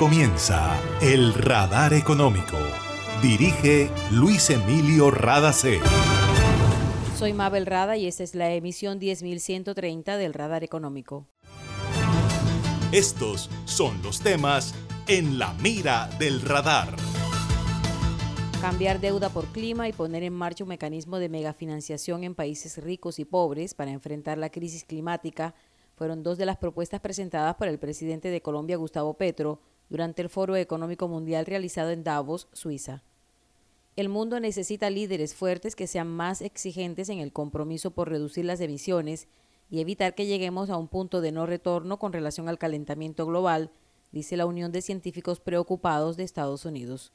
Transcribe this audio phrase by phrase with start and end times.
[0.00, 2.56] comienza El Radar Económico.
[3.20, 5.78] Dirige Luis Emilio Radacé.
[7.18, 11.26] Soy Mabel Rada y esta es la emisión 10130 del Radar Económico.
[12.92, 14.74] Estos son los temas
[15.06, 16.96] en la mira del radar.
[18.62, 23.18] Cambiar deuda por clima y poner en marcha un mecanismo de megafinanciación en países ricos
[23.18, 25.54] y pobres para enfrentar la crisis climática
[25.94, 30.30] fueron dos de las propuestas presentadas por el presidente de Colombia, Gustavo Petro, durante el
[30.30, 33.02] Foro Económico Mundial realizado en Davos, Suiza.
[33.96, 38.60] El mundo necesita líderes fuertes que sean más exigentes en el compromiso por reducir las
[38.60, 39.28] emisiones
[39.68, 43.72] y evitar que lleguemos a un punto de no retorno con relación al calentamiento global,
[44.12, 47.12] dice la Unión de Científicos Preocupados de Estados Unidos.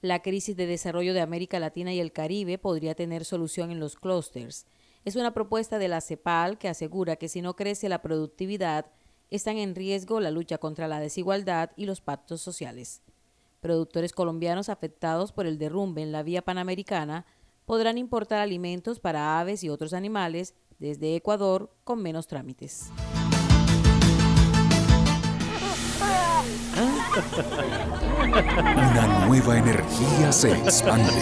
[0.00, 3.96] La crisis de desarrollo de América Latina y el Caribe podría tener solución en los
[3.96, 4.66] clústeres.
[5.04, 8.86] Es una propuesta de la CEPAL que asegura que si no crece la productividad,
[9.30, 13.02] están en riesgo la lucha contra la desigualdad y los pactos sociales.
[13.60, 17.26] Productores colombianos afectados por el derrumbe en la vía panamericana
[17.64, 22.90] podrán importar alimentos para aves y otros animales desde Ecuador con menos trámites.
[28.22, 31.12] Una nueva energía se expande.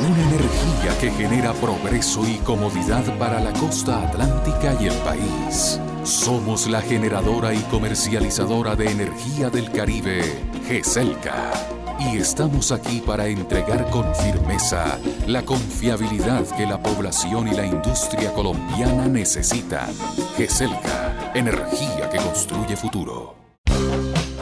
[0.00, 5.80] Una energía que genera progreso y comodidad para la costa atlántica y el país.
[6.04, 10.22] Somos la generadora y comercializadora de energía del Caribe,
[10.66, 11.52] GESELCA.
[11.98, 18.32] Y estamos aquí para entregar con firmeza la confiabilidad que la población y la industria
[18.32, 19.90] colombiana necesitan.
[20.36, 23.34] GESELCA, energía que construye futuro.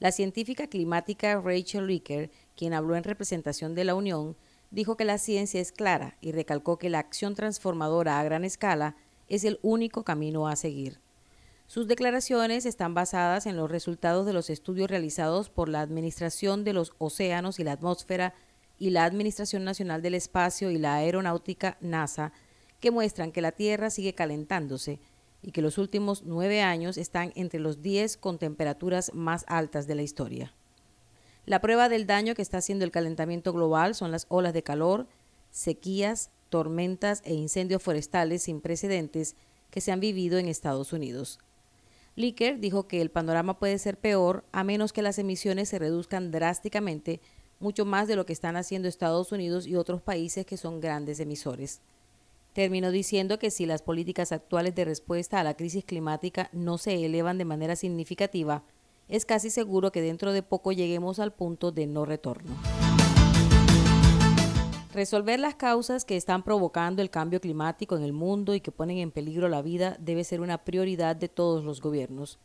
[0.00, 4.36] La científica climática Rachel Ricker, quien habló en representación de la Unión,
[4.70, 8.96] dijo que la ciencia es clara y recalcó que la acción transformadora a gran escala
[9.28, 11.00] es el único camino a seguir.
[11.66, 16.74] Sus declaraciones están basadas en los resultados de los estudios realizados por la Administración de
[16.74, 18.34] los Océanos y la Atmósfera
[18.78, 22.32] y la Administración Nacional del Espacio y la Aeronáutica NASA,
[22.80, 25.00] que muestran que la Tierra sigue calentándose
[25.44, 29.94] y que los últimos nueve años están entre los diez con temperaturas más altas de
[29.94, 30.54] la historia.
[31.44, 35.06] La prueba del daño que está haciendo el calentamiento global son las olas de calor,
[35.50, 39.36] sequías, tormentas e incendios forestales sin precedentes
[39.70, 41.38] que se han vivido en Estados Unidos.
[42.16, 46.30] Licker dijo que el panorama puede ser peor a menos que las emisiones se reduzcan
[46.30, 47.20] drásticamente,
[47.60, 51.20] mucho más de lo que están haciendo Estados Unidos y otros países que son grandes
[51.20, 51.82] emisores.
[52.54, 57.04] Terminó diciendo que si las políticas actuales de respuesta a la crisis climática no se
[57.04, 58.62] elevan de manera significativa,
[59.08, 62.54] es casi seguro que dentro de poco lleguemos al punto de no retorno.
[64.92, 68.98] Resolver las causas que están provocando el cambio climático en el mundo y que ponen
[68.98, 72.38] en peligro la vida debe ser una prioridad de todos los gobiernos.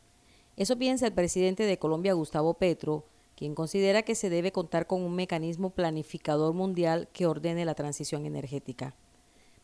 [0.58, 3.06] Eso piensa el presidente de Colombia, Gustavo Petro,
[3.36, 8.26] quien considera que se debe contar con un mecanismo planificador mundial que ordene la transición
[8.26, 8.96] energética.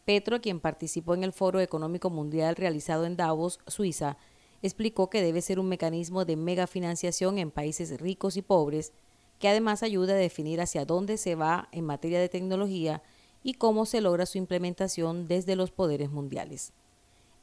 [0.05, 4.17] Petro, quien participó en el Foro Económico Mundial realizado en Davos, Suiza,
[4.61, 8.93] explicó que debe ser un mecanismo de megafinanciación en países ricos y pobres,
[9.39, 13.01] que además ayuda a definir hacia dónde se va en materia de tecnología
[13.43, 16.71] y cómo se logra su implementación desde los poderes mundiales.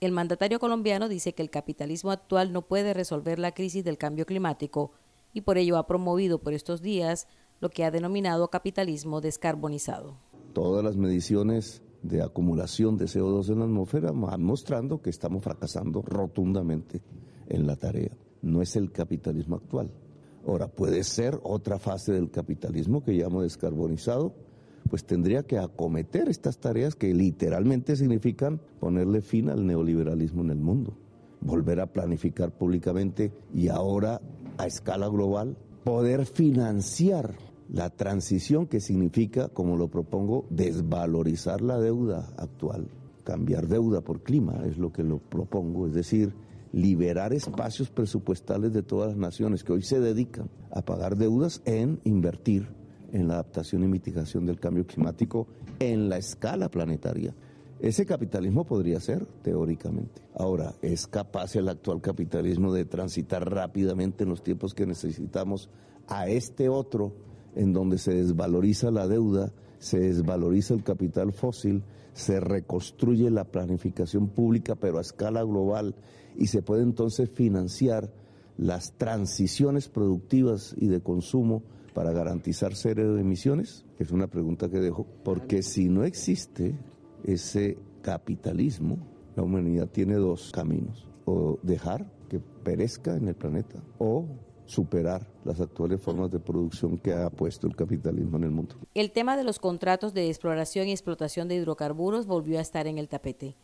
[0.01, 4.25] El mandatario colombiano dice que el capitalismo actual no puede resolver la crisis del cambio
[4.25, 4.93] climático
[5.33, 7.27] y por ello ha promovido por estos días
[7.61, 10.17] lo que ha denominado capitalismo descarbonizado.
[10.53, 17.03] Todas las mediciones de acumulación de CO2 en la atmósfera mostrando que estamos fracasando rotundamente
[17.49, 18.17] en la tarea.
[18.43, 19.91] No es el capitalismo actual.
[20.47, 24.35] Ahora, puede ser otra fase del capitalismo que llamo descarbonizado,
[24.91, 30.59] pues tendría que acometer estas tareas que literalmente significan ponerle fin al neoliberalismo en el
[30.59, 30.97] mundo,
[31.41, 34.21] volver a planificar públicamente y ahora
[34.59, 37.35] a escala global, poder financiar
[37.73, 42.89] la transición que significa, como lo propongo, desvalorizar la deuda actual,
[43.25, 46.35] cambiar deuda por clima, es lo que lo propongo, es decir,
[46.73, 51.99] liberar espacios presupuestales de todas las naciones que hoy se dedican a pagar deudas en
[52.05, 52.69] invertir
[53.11, 55.47] en la adaptación y mitigación del cambio climático
[55.79, 57.35] en la escala planetaria.
[57.81, 60.21] Ese capitalismo podría ser, teóricamente.
[60.35, 65.71] Ahora, ¿es capaz el actual capitalismo de transitar rápidamente en los tiempos que necesitamos
[66.07, 67.13] a este otro,
[67.55, 71.83] en donde se desvaloriza la deuda, se desvaloriza el capital fósil,
[72.13, 75.95] se reconstruye la planificación pública, pero a escala global,
[76.37, 78.11] y se puede entonces financiar
[78.57, 81.63] las transiciones productivas y de consumo
[81.95, 83.85] para garantizar cero emisiones?
[83.99, 86.79] Es una pregunta que dejo, porque si no existe
[87.25, 88.99] ese capitalismo,
[89.37, 94.27] la humanidad tiene dos caminos, o dejar que perezca en el planeta, o
[94.73, 98.77] superar las actuales formas de producción que ha puesto el capitalismo en el mundo.
[98.95, 102.99] El tema de los contratos de exploración y explotación de hidrocarburos volvió a estar en
[102.99, 103.55] el tapete.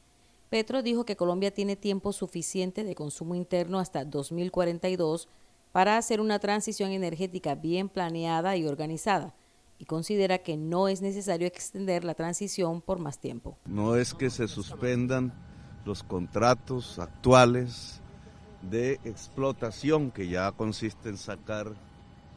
[0.50, 5.28] Petro dijo que Colombia tiene tiempo suficiente de consumo interno hasta 2042
[5.72, 9.34] para hacer una transición energética bien planeada y organizada
[9.78, 13.56] y considera que no es necesario extender la transición por más tiempo.
[13.66, 15.32] No es que se suspendan
[15.84, 18.02] los contratos actuales
[18.62, 21.72] de explotación, que ya consiste en sacar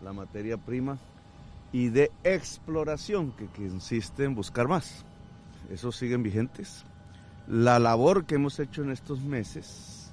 [0.03, 0.99] la materia prima,
[1.71, 5.05] y de exploración, que consiste en buscar más.
[5.69, 6.85] Esos siguen vigentes.
[7.47, 10.11] La labor que hemos hecho en estos meses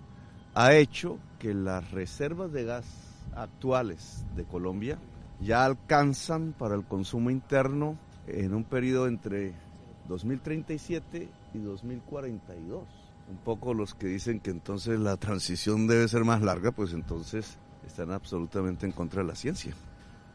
[0.55, 2.87] ha hecho que las reservas de gas
[3.35, 4.99] actuales de Colombia
[5.41, 7.97] ya alcanzan para el consumo interno
[8.27, 9.55] en un periodo entre
[10.09, 12.98] 2037 y 2042.
[13.29, 17.59] Un poco los que dicen que entonces la transición debe ser más larga, pues entonces
[17.87, 19.75] están absolutamente en contra de la ciencia.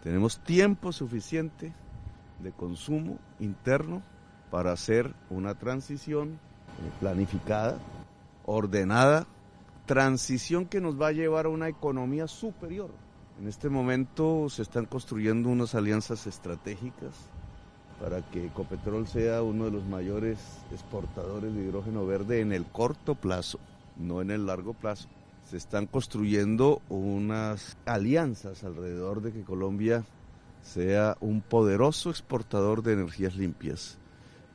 [0.03, 1.73] Tenemos tiempo suficiente
[2.39, 4.03] de consumo interno
[4.51, 6.39] para hacer una transición
[6.99, 7.79] planificada,
[8.45, 9.25] ordenada,
[9.85, 12.91] transición que nos va a llevar a una economía superior
[13.39, 17.13] en este momento se están construyendo unas alianzas estratégicas
[18.03, 20.37] para que Ecopetrol sea uno de los mayores
[20.73, 23.59] exportadores de hidrógeno verde en el corto plazo,
[23.95, 25.07] no en el largo plazo.
[25.49, 30.03] Se están construyendo unas alianzas alrededor de que Colombia
[30.61, 33.97] sea un poderoso exportador de energías limpias,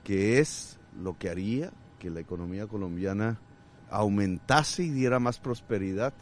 [0.05, 3.41] que es lo que haría que la economía colombiana
[3.89, 6.13] aumentase y diera más prosperidad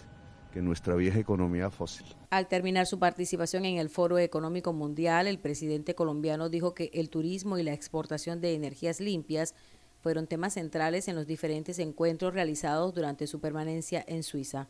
[0.56, 2.06] que nuestra vieja economía fósil.
[2.31, 7.11] Al terminar su participación en el Foro Económico Mundial, el presidente colombiano dijo que el
[7.11, 9.55] turismo y la exportación de energías limpias
[10.00, 14.67] fueron temas centrales en los diferentes encuentros realizados durante su permanencia en Suiza.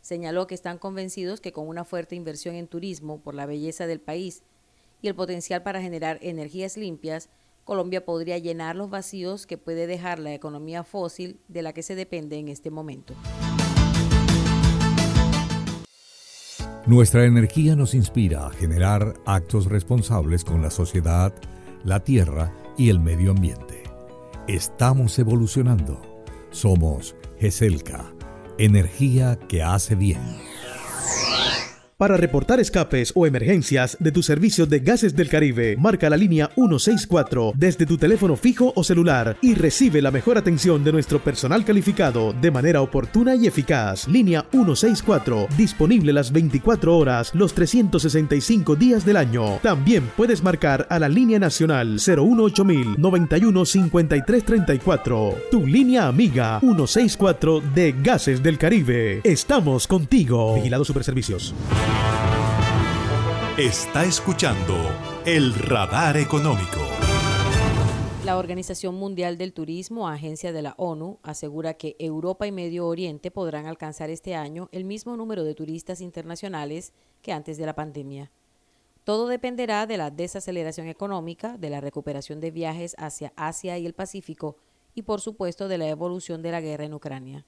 [0.00, 4.00] Señaló que están convencidos que con una fuerte inversión en turismo por la belleza del
[4.00, 4.44] país
[5.02, 7.28] y el potencial para generar energías limpias,
[7.64, 11.96] Colombia podría llenar los vacíos que puede dejar la economía fósil de la que se
[11.96, 13.12] depende en este momento.
[16.88, 21.34] Nuestra energía nos inspira a generar actos responsables con la sociedad,
[21.84, 23.82] la tierra y el medio ambiente.
[24.46, 26.00] Estamos evolucionando.
[26.50, 28.06] Somos GESELCA,
[28.56, 30.22] energía que hace bien.
[31.98, 36.48] Para reportar escapes o emergencias de tu servicio de gases del Caribe, marca la línea
[36.54, 41.64] 164 desde tu teléfono fijo o celular y recibe la mejor atención de nuestro personal
[41.64, 44.06] calificado de manera oportuna y eficaz.
[44.06, 49.58] Línea 164, disponible las 24 horas, los 365 días del año.
[49.60, 53.64] También puedes marcar a la línea nacional 018000 91
[55.50, 59.20] Tu línea amiga 164 de Gases del Caribe.
[59.24, 60.54] Estamos contigo.
[60.54, 61.52] Vigilado Superservicios.
[63.58, 64.74] Está escuchando
[65.26, 66.78] el radar económico.
[68.24, 73.30] La Organización Mundial del Turismo, agencia de la ONU, asegura que Europa y Medio Oriente
[73.30, 78.30] podrán alcanzar este año el mismo número de turistas internacionales que antes de la pandemia.
[79.02, 83.94] Todo dependerá de la desaceleración económica, de la recuperación de viajes hacia Asia y el
[83.94, 84.56] Pacífico
[84.94, 87.46] y por supuesto de la evolución de la guerra en Ucrania.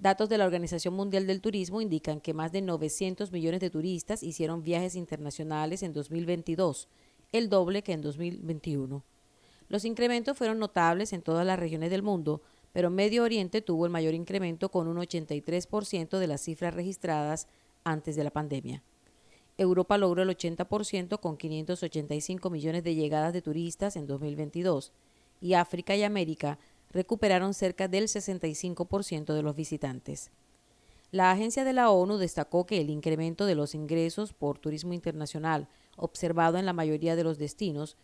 [0.00, 4.22] Datos de la Organización Mundial del Turismo indican que más de 900 millones de turistas
[4.22, 6.88] hicieron viajes internacionales en 2022,
[7.32, 9.04] el doble que en 2021.
[9.68, 13.90] Los incrementos fueron notables en todas las regiones del mundo, pero Medio Oriente tuvo el
[13.90, 17.48] mayor incremento con un 83% de las cifras registradas
[17.82, 18.84] antes de la pandemia.
[19.56, 24.92] Europa logró el 80% con 585 millones de llegadas de turistas en 2022
[25.40, 26.60] y África y América
[26.90, 30.30] recuperaron cerca del 65% de los visitantes.
[31.10, 35.68] La agencia de la ONU destacó que el incremento de los ingresos por turismo internacional
[35.96, 37.96] observado en la mayoría de los destinos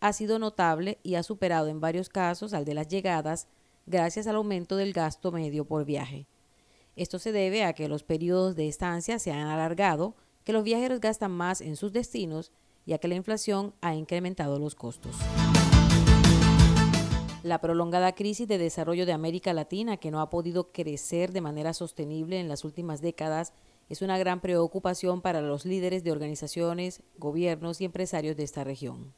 [0.00, 3.48] ha sido notable y ha superado en varios casos al de las llegadas
[3.86, 6.26] gracias al aumento del gasto medio por viaje.
[6.94, 11.00] Esto se debe a que los periodos de estancia se han alargado, que los viajeros
[11.00, 12.52] gastan más en sus destinos
[12.84, 15.16] y a que la inflación ha incrementado los costos.
[17.42, 21.72] La prolongada crisis de desarrollo de América Latina, que no ha podido crecer de manera
[21.74, 23.52] sostenible en las últimas décadas,
[23.88, 29.12] es una gran preocupación para los líderes de organizaciones, gobiernos y empresarios de esta región.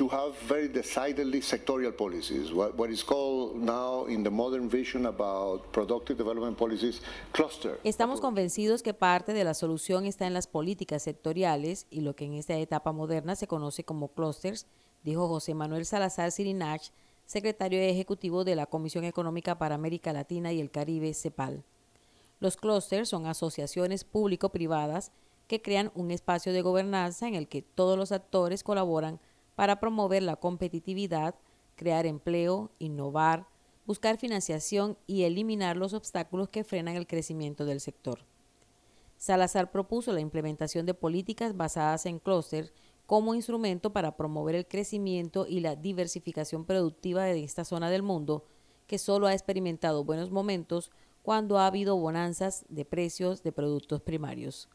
[0.00, 5.04] To have very decidedly sectorial policies, what, what is called now in the modern vision
[5.04, 7.02] about productive development policies,
[7.32, 7.78] cluster.
[7.84, 12.24] Estamos convencidos que parte de la solución está en las políticas sectoriales y lo que
[12.24, 14.66] en esta etapa moderna se conoce como clusters,
[15.04, 16.92] dijo José Manuel Salazar Sirinach,
[17.26, 21.62] secretario ejecutivo de la Comisión Económica para América Latina y el Caribe, CEPAL.
[22.38, 25.12] Los clusters son asociaciones público-privadas
[25.46, 29.20] que crean un espacio de gobernanza en el que todos los actores colaboran
[29.60, 31.34] para promover la competitividad,
[31.76, 33.46] crear empleo, innovar,
[33.84, 38.20] buscar financiación y eliminar los obstáculos que frenan el crecimiento del sector.
[39.18, 42.72] Salazar propuso la implementación de políticas basadas en clústeres
[43.04, 48.46] como instrumento para promover el crecimiento y la diversificación productiva de esta zona del mundo,
[48.86, 50.90] que solo ha experimentado buenos momentos
[51.20, 54.70] cuando ha habido bonanzas de precios de productos primarios.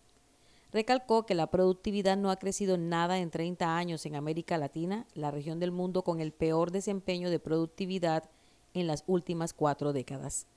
[0.76, 5.32] Recalcó que la productividad no ha crecido nada en 30 años en América Latina, la
[5.32, 8.30] región del mundo con el peor desempeño de productividad
[8.74, 10.48] en las últimas cuatro décadas.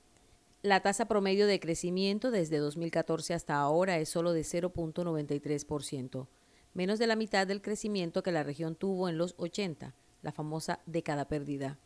[0.61, 6.27] La tasa promedio de crecimiento desde 2014 hasta ahora es solo de 0.93%,
[6.73, 10.81] menos de la mitad del crecimiento que la región tuvo en los 80, la famosa
[10.85, 11.77] década perdida.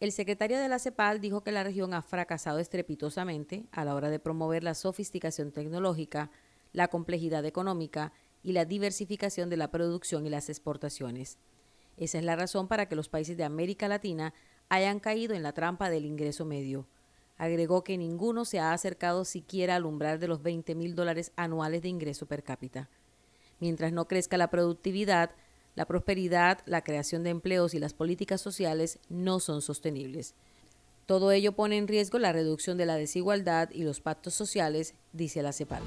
[0.00, 4.10] El secretario de la CEPAL dijo que la región ha fracasado estrepitosamente a la hora
[4.10, 6.32] de promover la sofisticación tecnológica,
[6.72, 8.12] la complejidad económica
[8.42, 11.38] y la diversificación de la producción y las exportaciones.
[11.96, 14.32] Esa es la razón para que los países de América Latina
[14.68, 16.86] hayan caído en la trampa del ingreso medio.
[17.36, 21.82] Agregó que ninguno se ha acercado siquiera al umbral de los 20 mil dólares anuales
[21.82, 22.88] de ingreso per cápita.
[23.58, 25.30] Mientras no crezca la productividad,
[25.74, 30.34] la prosperidad, la creación de empleos y las políticas sociales no son sostenibles.
[31.06, 35.42] Todo ello pone en riesgo la reducción de la desigualdad y los pactos sociales, dice
[35.42, 35.82] la CEPAL.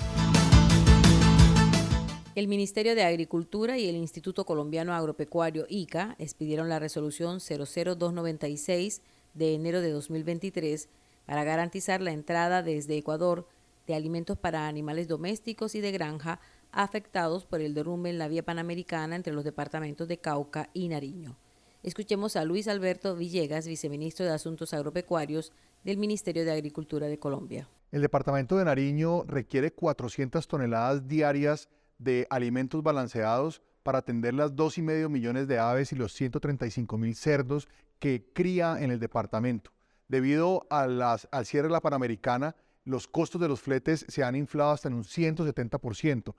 [2.35, 9.03] El Ministerio de Agricultura y el Instituto Colombiano Agropecuario ICA expidieron la resolución 00296
[9.35, 10.89] de enero de 2023
[11.27, 13.47] para garantizar la entrada desde Ecuador
[13.85, 16.39] de alimentos para animales domésticos y de granja
[16.71, 21.37] afectados por el derrumbe en la vía panamericana entre los departamentos de Cauca y Nariño.
[21.83, 25.51] Escuchemos a Luis Alberto Villegas, viceministro de Asuntos Agropecuarios
[25.83, 27.69] del Ministerio de Agricultura de Colombia.
[27.91, 31.69] El departamento de Nariño requiere 400 toneladas diarias
[32.03, 37.67] de alimentos balanceados para atender las 2,5 millones de aves y los 135 mil cerdos
[37.99, 39.71] que cría en el departamento.
[40.07, 42.55] Debido a las, al cierre de la Panamericana,
[42.85, 46.35] los costos de los fletes se han inflado hasta en un 170%,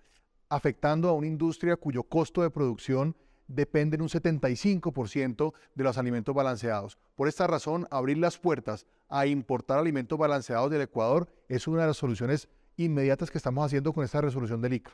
[0.49, 3.17] afectando a una industria cuyo costo de producción
[3.47, 6.99] depende en un 75% de los alimentos balanceados.
[7.15, 11.89] Por esta razón, abrir las puertas a importar alimentos balanceados del Ecuador es una de
[11.89, 14.93] las soluciones inmediatas que estamos haciendo con esta resolución del ICA.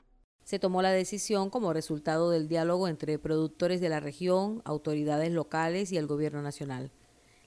[0.50, 5.92] Se tomó la decisión como resultado del diálogo entre productores de la región, autoridades locales
[5.92, 6.90] y el gobierno nacional.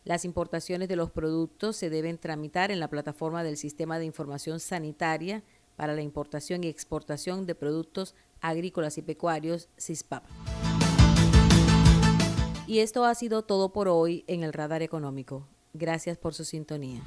[0.06, 4.62] Las importaciones de los productos se deben tramitar en la plataforma del Sistema de Información
[4.62, 5.44] Sanitaria
[5.76, 10.24] para la Importación y Exportación de Productos Agrícolas y Pecuarios, CISPAP.
[12.68, 15.46] Y esto ha sido todo por hoy en el Radar Económico.
[15.74, 17.04] Gracias por su sintonía.